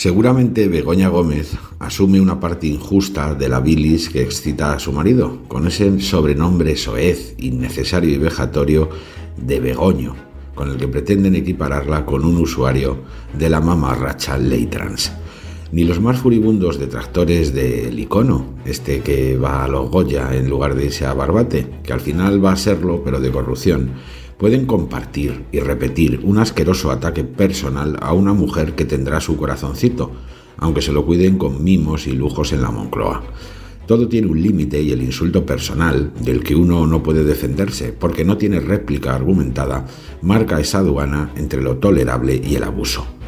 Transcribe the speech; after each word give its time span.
Seguramente 0.00 0.66
Begoña 0.66 1.10
Gómez 1.10 1.58
asume 1.78 2.22
una 2.22 2.40
parte 2.40 2.66
injusta 2.66 3.34
de 3.34 3.50
la 3.50 3.60
bilis 3.60 4.08
que 4.08 4.22
excita 4.22 4.72
a 4.72 4.78
su 4.78 4.92
marido, 4.92 5.40
con 5.46 5.66
ese 5.66 6.00
sobrenombre 6.00 6.74
soez, 6.78 7.34
innecesario 7.36 8.08
y 8.08 8.16
vejatorio 8.16 8.88
de 9.36 9.60
Begoño, 9.60 10.16
con 10.54 10.70
el 10.70 10.78
que 10.78 10.88
pretenden 10.88 11.34
equipararla 11.34 12.06
con 12.06 12.24
un 12.24 12.38
usuario 12.38 12.96
de 13.38 13.50
la 13.50 13.60
mamarracha 13.60 14.38
ley 14.38 14.64
trans. 14.68 15.12
Ni 15.70 15.84
los 15.84 16.00
más 16.00 16.18
furibundos 16.18 16.78
detractores 16.78 17.52
del 17.52 17.98
icono, 17.98 18.54
este 18.64 19.00
que 19.00 19.36
va 19.36 19.64
a 19.64 19.68
los 19.68 19.90
Goya 19.90 20.34
en 20.34 20.48
lugar 20.48 20.76
de 20.76 20.86
irse 20.86 21.04
a 21.04 21.12
Barbate, 21.12 21.80
que 21.82 21.92
al 21.92 22.00
final 22.00 22.42
va 22.42 22.52
a 22.52 22.56
serlo, 22.56 23.02
pero 23.04 23.20
de 23.20 23.30
corrupción, 23.30 23.90
pueden 24.40 24.64
compartir 24.64 25.44
y 25.52 25.60
repetir 25.60 26.20
un 26.24 26.38
asqueroso 26.38 26.90
ataque 26.90 27.24
personal 27.24 27.98
a 28.00 28.14
una 28.14 28.32
mujer 28.32 28.74
que 28.74 28.86
tendrá 28.86 29.20
su 29.20 29.36
corazoncito, 29.36 30.12
aunque 30.56 30.80
se 30.80 30.92
lo 30.92 31.04
cuiden 31.04 31.36
con 31.36 31.62
mimos 31.62 32.06
y 32.06 32.12
lujos 32.12 32.54
en 32.54 32.62
la 32.62 32.70
Moncloa. 32.70 33.22
Todo 33.86 34.08
tiene 34.08 34.28
un 34.28 34.40
límite 34.40 34.80
y 34.80 34.92
el 34.92 35.02
insulto 35.02 35.44
personal, 35.44 36.12
del 36.22 36.42
que 36.42 36.54
uno 36.54 36.86
no 36.86 37.02
puede 37.02 37.22
defenderse 37.22 37.92
porque 37.92 38.24
no 38.24 38.38
tiene 38.38 38.60
réplica 38.60 39.14
argumentada, 39.14 39.84
marca 40.22 40.58
esa 40.58 40.78
aduana 40.78 41.32
entre 41.36 41.60
lo 41.60 41.76
tolerable 41.76 42.40
y 42.42 42.54
el 42.54 42.64
abuso. 42.64 43.19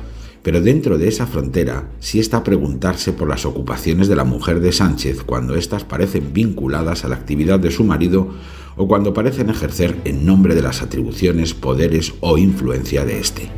Pero 0.42 0.60
dentro 0.60 0.98
de 0.98 1.09
esa 1.09 1.27
frontera 1.27 1.88
sí 2.01 2.19
está 2.19 2.42
preguntarse 2.42 3.12
por 3.12 3.28
las 3.28 3.46
ocupaciones 3.46 4.09
de 4.09 4.16
la 4.16 4.24
mujer 4.24 4.60
de 4.60 4.73
Sánchez 4.73 5.23
cuando 5.23 5.55
éstas 5.55 5.84
parecen 5.84 6.33
vinculadas 6.33 7.05
a 7.05 7.09
la 7.09 7.14
actividad 7.14 7.60
de 7.60 7.70
su 7.70 7.84
marido 7.84 8.30
o 8.77 8.88
cuando 8.88 9.14
parecen 9.14 9.50
ejercer 9.50 9.97
en 10.05 10.27
nombre 10.27 10.55
de 10.55 10.62
las 10.62 10.83
atribuciones, 10.83 11.55
poderes 11.55 12.14
o 12.20 12.38
influencia 12.38 13.05
de 13.05 13.20
éste. 13.20 13.50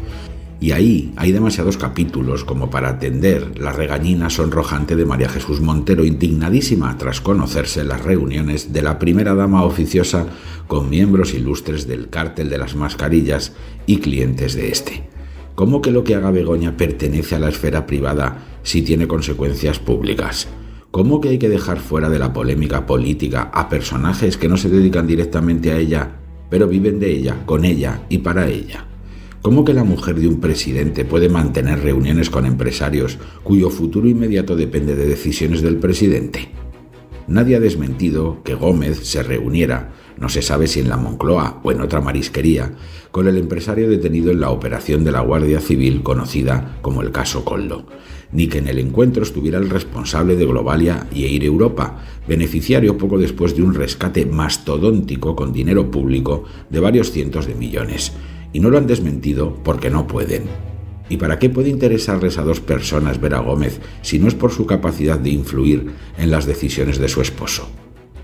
Y 0.60 0.72
ahí 0.72 1.12
hay 1.16 1.32
demasiados 1.32 1.76
capítulos 1.76 2.44
como 2.44 2.70
para 2.70 2.88
atender 2.88 3.58
la 3.58 3.72
regañina 3.72 4.30
sonrojante 4.30 4.96
de 4.96 5.04
María 5.04 5.28
Jesús 5.28 5.60
Montero, 5.60 6.04
indignadísima 6.04 6.96
tras 6.96 7.20
conocerse 7.20 7.84
las 7.84 8.02
reuniones 8.02 8.72
de 8.72 8.82
la 8.82 8.98
primera 8.98 9.34
dama 9.34 9.64
oficiosa 9.64 10.26
con 10.66 10.88
miembros 10.88 11.34
ilustres 11.34 11.86
del 11.86 12.08
cártel 12.08 12.48
de 12.50 12.58
las 12.58 12.76
mascarillas 12.76 13.52
y 13.86 13.98
clientes 13.98 14.54
de 14.54 14.70
este. 14.70 15.13
¿Cómo 15.54 15.80
que 15.80 15.92
lo 15.92 16.02
que 16.02 16.16
haga 16.16 16.32
Begoña 16.32 16.76
pertenece 16.76 17.36
a 17.36 17.38
la 17.38 17.48
esfera 17.48 17.86
privada 17.86 18.38
si 18.64 18.82
tiene 18.82 19.06
consecuencias 19.06 19.78
públicas? 19.78 20.48
¿Cómo 20.90 21.20
que 21.20 21.28
hay 21.28 21.38
que 21.38 21.48
dejar 21.48 21.78
fuera 21.78 22.10
de 22.10 22.18
la 22.18 22.32
polémica 22.32 22.86
política 22.86 23.50
a 23.54 23.68
personajes 23.68 24.36
que 24.36 24.48
no 24.48 24.56
se 24.56 24.68
dedican 24.68 25.06
directamente 25.06 25.70
a 25.70 25.78
ella, 25.78 26.10
pero 26.50 26.66
viven 26.66 26.98
de 26.98 27.12
ella, 27.12 27.36
con 27.46 27.64
ella 27.64 28.02
y 28.08 28.18
para 28.18 28.48
ella? 28.48 28.84
¿Cómo 29.42 29.64
que 29.64 29.74
la 29.74 29.84
mujer 29.84 30.18
de 30.18 30.26
un 30.26 30.40
presidente 30.40 31.04
puede 31.04 31.28
mantener 31.28 31.80
reuniones 31.80 32.30
con 32.30 32.46
empresarios 32.46 33.18
cuyo 33.44 33.70
futuro 33.70 34.08
inmediato 34.08 34.56
depende 34.56 34.96
de 34.96 35.06
decisiones 35.06 35.62
del 35.62 35.76
presidente? 35.76 36.48
Nadie 37.26 37.56
ha 37.56 37.60
desmentido 37.60 38.42
que 38.44 38.54
Gómez 38.54 39.06
se 39.06 39.22
reuniera, 39.22 39.92
no 40.18 40.28
se 40.28 40.42
sabe 40.42 40.66
si 40.66 40.80
en 40.80 40.90
la 40.90 40.98
Moncloa 40.98 41.60
o 41.62 41.72
en 41.72 41.80
otra 41.80 42.02
marisquería, 42.02 42.72
con 43.10 43.28
el 43.28 43.38
empresario 43.38 43.88
detenido 43.88 44.30
en 44.30 44.40
la 44.40 44.50
operación 44.50 45.04
de 45.04 45.12
la 45.12 45.20
Guardia 45.20 45.60
Civil 45.60 46.02
conocida 46.02 46.78
como 46.82 47.00
el 47.00 47.12
caso 47.12 47.44
Coldo, 47.44 47.86
ni 48.30 48.48
que 48.48 48.58
en 48.58 48.68
el 48.68 48.78
encuentro 48.78 49.22
estuviera 49.22 49.58
el 49.58 49.70
responsable 49.70 50.36
de 50.36 50.44
Globalia 50.44 51.06
y 51.14 51.24
Air 51.24 51.44
Europa, 51.44 52.04
beneficiario 52.28 52.98
poco 52.98 53.18
después 53.18 53.56
de 53.56 53.62
un 53.62 53.72
rescate 53.72 54.26
mastodóntico 54.26 55.34
con 55.34 55.52
dinero 55.52 55.90
público 55.90 56.44
de 56.68 56.80
varios 56.80 57.10
cientos 57.10 57.46
de 57.46 57.54
millones. 57.54 58.12
Y 58.52 58.60
no 58.60 58.68
lo 58.68 58.78
han 58.78 58.86
desmentido 58.86 59.58
porque 59.64 59.90
no 59.90 60.06
pueden. 60.06 60.73
¿Y 61.08 61.18
para 61.18 61.38
qué 61.38 61.50
puede 61.50 61.68
interesarles 61.68 62.38
a 62.38 62.42
dos 62.42 62.60
personas 62.60 63.20
ver 63.20 63.34
a 63.34 63.40
Gómez 63.40 63.80
si 64.02 64.18
no 64.18 64.28
es 64.28 64.34
por 64.34 64.52
su 64.52 64.66
capacidad 64.66 65.18
de 65.18 65.30
influir 65.30 65.92
en 66.16 66.30
las 66.30 66.46
decisiones 66.46 66.98
de 66.98 67.08
su 67.08 67.20
esposo? 67.20 67.68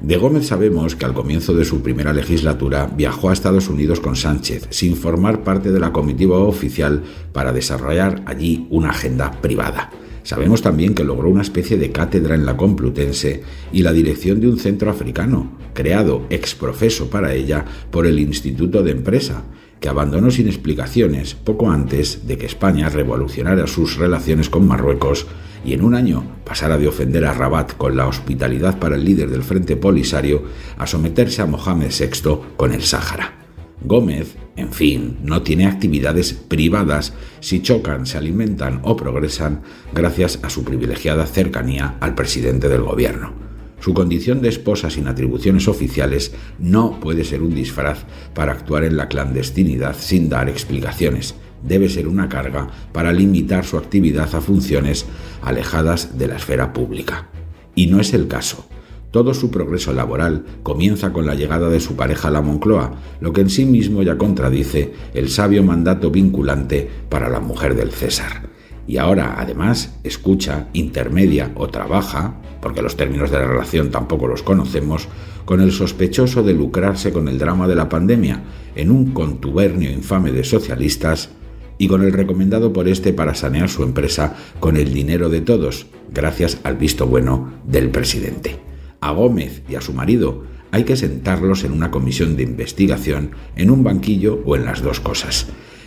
De 0.00 0.16
Gómez 0.16 0.46
sabemos 0.46 0.96
que 0.96 1.04
al 1.04 1.12
comienzo 1.12 1.52
de 1.52 1.66
su 1.66 1.82
primera 1.82 2.14
legislatura 2.14 2.90
viajó 2.96 3.28
a 3.28 3.34
Estados 3.34 3.68
Unidos 3.68 4.00
con 4.00 4.16
Sánchez, 4.16 4.66
sin 4.70 4.96
formar 4.96 5.44
parte 5.44 5.70
de 5.72 5.78
la 5.78 5.92
comitiva 5.92 6.38
oficial 6.38 7.02
para 7.34 7.52
desarrollar 7.52 8.22
allí 8.24 8.66
una 8.70 8.90
agenda 8.90 9.30
privada. 9.42 9.90
Sabemos 10.22 10.62
también 10.62 10.94
que 10.94 11.04
logró 11.04 11.28
una 11.28 11.42
especie 11.42 11.76
de 11.76 11.92
cátedra 11.92 12.34
en 12.34 12.46
la 12.46 12.56
Complutense 12.56 13.42
y 13.72 13.82
la 13.82 13.92
dirección 13.92 14.40
de 14.40 14.48
un 14.48 14.58
centro 14.58 14.90
africano, 14.90 15.58
creado 15.74 16.24
ex 16.30 16.54
profeso 16.54 17.10
para 17.10 17.34
ella 17.34 17.66
por 17.90 18.06
el 18.06 18.18
Instituto 18.18 18.82
de 18.82 18.92
Empresa, 18.92 19.44
que 19.80 19.88
abandonó 19.88 20.30
sin 20.30 20.46
explicaciones 20.46 21.34
poco 21.34 21.70
antes 21.70 22.26
de 22.26 22.36
que 22.36 22.46
España 22.46 22.88
revolucionara 22.88 23.66
sus 23.66 23.96
relaciones 23.96 24.50
con 24.50 24.66
Marruecos 24.66 25.26
y 25.64 25.72
en 25.72 25.82
un 25.82 25.94
año 25.94 26.24
pasara 26.44 26.78
de 26.78 26.88
ofender 26.88 27.24
a 27.24 27.34
Rabat 27.34 27.76
con 27.76 27.96
la 27.96 28.06
hospitalidad 28.06 28.78
para 28.78 28.96
el 28.96 29.04
líder 29.04 29.30
del 29.30 29.42
Frente 29.42 29.76
Polisario 29.76 30.44
a 30.78 30.86
someterse 30.86 31.42
a 31.42 31.46
Mohamed 31.46 31.90
VI 31.90 32.38
con 32.56 32.72
el 32.72 32.82
Sáhara. 32.82 33.38
Gómez, 33.82 34.36
en 34.56 34.72
fin, 34.72 35.18
no 35.22 35.42
tiene 35.42 35.66
actividades 35.66 36.34
privadas 36.34 37.14
si 37.40 37.62
chocan, 37.62 38.04
se 38.04 38.18
alimentan 38.18 38.80
o 38.82 38.96
progresan 38.96 39.62
gracias 39.94 40.38
a 40.42 40.50
su 40.50 40.64
privilegiada 40.64 41.26
cercanía 41.26 41.96
al 42.00 42.14
presidente 42.14 42.68
del 42.68 42.82
gobierno. 42.82 43.49
Su 43.80 43.94
condición 43.94 44.42
de 44.42 44.50
esposa 44.50 44.90
sin 44.90 45.08
atribuciones 45.08 45.66
oficiales 45.66 46.32
no 46.58 47.00
puede 47.00 47.24
ser 47.24 47.42
un 47.42 47.54
disfraz 47.54 48.04
para 48.34 48.52
actuar 48.52 48.84
en 48.84 48.98
la 48.98 49.08
clandestinidad 49.08 49.96
sin 49.98 50.28
dar 50.28 50.50
explicaciones. 50.50 51.34
Debe 51.66 51.88
ser 51.88 52.06
una 52.06 52.28
carga 52.28 52.68
para 52.92 53.12
limitar 53.12 53.64
su 53.64 53.78
actividad 53.78 54.34
a 54.34 54.42
funciones 54.42 55.06
alejadas 55.42 56.18
de 56.18 56.28
la 56.28 56.36
esfera 56.36 56.74
pública. 56.74 57.28
Y 57.74 57.86
no 57.86 58.00
es 58.00 58.12
el 58.12 58.28
caso. 58.28 58.66
Todo 59.10 59.32
su 59.32 59.50
progreso 59.50 59.94
laboral 59.94 60.44
comienza 60.62 61.12
con 61.12 61.24
la 61.24 61.34
llegada 61.34 61.70
de 61.70 61.80
su 61.80 61.96
pareja 61.96 62.28
a 62.28 62.30
la 62.30 62.42
Moncloa, 62.42 62.92
lo 63.20 63.32
que 63.32 63.40
en 63.40 63.50
sí 63.50 63.64
mismo 63.64 64.02
ya 64.02 64.18
contradice 64.18 64.92
el 65.14 65.30
sabio 65.30 65.64
mandato 65.64 66.10
vinculante 66.10 66.88
para 67.08 67.30
la 67.30 67.40
mujer 67.40 67.74
del 67.74 67.90
César 67.92 68.49
y 68.90 68.98
ahora 68.98 69.36
además 69.38 69.94
escucha, 70.02 70.66
intermedia 70.72 71.52
o 71.54 71.68
trabaja, 71.68 72.34
porque 72.60 72.82
los 72.82 72.96
términos 72.96 73.30
de 73.30 73.38
la 73.38 73.46
relación 73.46 73.92
tampoco 73.92 74.26
los 74.26 74.42
conocemos, 74.42 75.06
con 75.44 75.60
el 75.60 75.70
sospechoso 75.70 76.42
de 76.42 76.54
lucrarse 76.54 77.12
con 77.12 77.28
el 77.28 77.38
drama 77.38 77.68
de 77.68 77.76
la 77.76 77.88
pandemia 77.88 78.42
en 78.74 78.90
un 78.90 79.12
contubernio 79.12 79.92
infame 79.92 80.32
de 80.32 80.42
socialistas 80.42 81.30
y 81.78 81.86
con 81.86 82.02
el 82.02 82.12
recomendado 82.12 82.72
por 82.72 82.88
este 82.88 83.12
para 83.12 83.36
sanear 83.36 83.68
su 83.68 83.84
empresa 83.84 84.36
con 84.58 84.76
el 84.76 84.92
dinero 84.92 85.28
de 85.28 85.40
todos, 85.40 85.86
gracias 86.12 86.58
al 86.64 86.76
visto 86.76 87.06
bueno 87.06 87.52
del 87.64 87.90
presidente. 87.90 88.56
A 89.00 89.12
Gómez 89.12 89.62
y 89.68 89.76
a 89.76 89.80
su 89.80 89.92
marido 89.92 90.42
hay 90.72 90.82
que 90.82 90.96
sentarlos 90.96 91.62
en 91.62 91.70
una 91.70 91.92
comisión 91.92 92.36
de 92.36 92.42
investigación, 92.42 93.36
en 93.54 93.70
un 93.70 93.84
banquillo 93.84 94.42
o 94.44 94.56
en 94.56 94.64
las 94.64 94.82
dos 94.82 94.98
cosas 94.98 95.46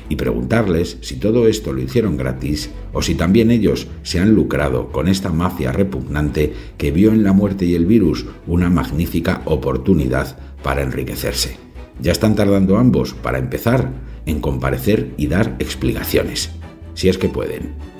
y 0.09 0.15
preguntarles 0.15 0.97
si 1.01 1.15
todo 1.15 1.47
esto 1.47 1.73
lo 1.73 1.81
hicieron 1.81 2.17
gratis 2.17 2.69
o 2.91 3.01
si 3.01 3.15
también 3.15 3.51
ellos 3.51 3.87
se 4.03 4.19
han 4.19 4.33
lucrado 4.33 4.91
con 4.91 5.07
esta 5.07 5.31
mafia 5.31 5.71
repugnante 5.71 6.53
que 6.77 6.91
vio 6.91 7.11
en 7.11 7.23
la 7.23 7.33
muerte 7.33 7.65
y 7.65 7.75
el 7.75 7.85
virus 7.85 8.25
una 8.47 8.69
magnífica 8.69 9.41
oportunidad 9.45 10.37
para 10.61 10.81
enriquecerse. 10.81 11.57
Ya 12.01 12.11
están 12.11 12.35
tardando 12.35 12.77
ambos, 12.77 13.13
para 13.13 13.37
empezar, 13.37 13.91
en 14.25 14.39
comparecer 14.39 15.11
y 15.17 15.27
dar 15.27 15.55
explicaciones, 15.59 16.51
si 16.93 17.09
es 17.09 17.17
que 17.17 17.29
pueden. 17.29 17.92